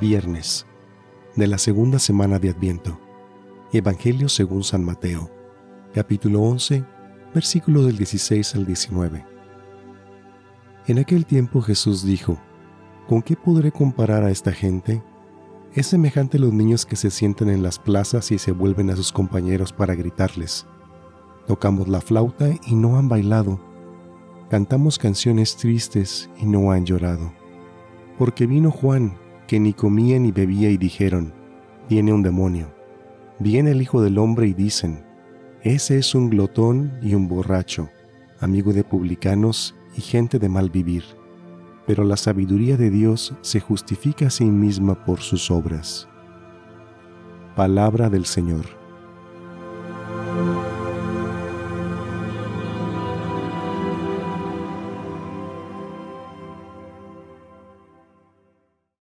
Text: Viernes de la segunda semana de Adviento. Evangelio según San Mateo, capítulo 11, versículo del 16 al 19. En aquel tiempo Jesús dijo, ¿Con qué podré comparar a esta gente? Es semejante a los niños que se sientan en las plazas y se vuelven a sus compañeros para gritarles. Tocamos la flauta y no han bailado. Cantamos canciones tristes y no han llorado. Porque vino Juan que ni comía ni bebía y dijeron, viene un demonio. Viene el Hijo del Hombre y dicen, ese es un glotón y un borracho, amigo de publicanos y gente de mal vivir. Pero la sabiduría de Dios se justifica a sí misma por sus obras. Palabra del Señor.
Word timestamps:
Viernes 0.00 0.64
de 1.36 1.46
la 1.46 1.58
segunda 1.58 1.98
semana 1.98 2.38
de 2.38 2.48
Adviento. 2.48 2.98
Evangelio 3.70 4.30
según 4.30 4.64
San 4.64 4.82
Mateo, 4.82 5.30
capítulo 5.92 6.40
11, 6.40 6.82
versículo 7.34 7.82
del 7.82 7.98
16 7.98 8.54
al 8.54 8.64
19. 8.64 9.26
En 10.86 10.98
aquel 10.98 11.26
tiempo 11.26 11.60
Jesús 11.60 12.02
dijo, 12.02 12.38
¿Con 13.10 13.20
qué 13.20 13.36
podré 13.36 13.72
comparar 13.72 14.24
a 14.24 14.30
esta 14.30 14.52
gente? 14.52 15.02
Es 15.74 15.88
semejante 15.88 16.38
a 16.38 16.40
los 16.40 16.54
niños 16.54 16.86
que 16.86 16.96
se 16.96 17.10
sientan 17.10 17.50
en 17.50 17.62
las 17.62 17.78
plazas 17.78 18.32
y 18.32 18.38
se 18.38 18.52
vuelven 18.52 18.88
a 18.88 18.96
sus 18.96 19.12
compañeros 19.12 19.70
para 19.70 19.94
gritarles. 19.94 20.66
Tocamos 21.46 21.88
la 21.88 22.00
flauta 22.00 22.48
y 22.66 22.74
no 22.74 22.96
han 22.96 23.10
bailado. 23.10 23.60
Cantamos 24.48 24.98
canciones 24.98 25.58
tristes 25.58 26.30
y 26.38 26.46
no 26.46 26.70
han 26.70 26.86
llorado. 26.86 27.34
Porque 28.16 28.46
vino 28.46 28.70
Juan 28.70 29.14
que 29.50 29.58
ni 29.58 29.72
comía 29.72 30.16
ni 30.20 30.30
bebía 30.30 30.70
y 30.70 30.76
dijeron, 30.76 31.34
viene 31.88 32.12
un 32.12 32.22
demonio. 32.22 32.72
Viene 33.40 33.72
el 33.72 33.82
Hijo 33.82 34.00
del 34.00 34.16
Hombre 34.16 34.46
y 34.46 34.54
dicen, 34.54 35.04
ese 35.64 35.98
es 35.98 36.14
un 36.14 36.30
glotón 36.30 36.92
y 37.02 37.16
un 37.16 37.26
borracho, 37.26 37.88
amigo 38.38 38.72
de 38.72 38.84
publicanos 38.84 39.74
y 39.96 40.02
gente 40.02 40.38
de 40.38 40.48
mal 40.48 40.70
vivir. 40.70 41.02
Pero 41.84 42.04
la 42.04 42.16
sabiduría 42.16 42.76
de 42.76 42.90
Dios 42.90 43.34
se 43.40 43.58
justifica 43.58 44.28
a 44.28 44.30
sí 44.30 44.44
misma 44.44 45.04
por 45.04 45.18
sus 45.18 45.50
obras. 45.50 46.08
Palabra 47.56 48.08
del 48.08 48.26
Señor. 48.26 48.79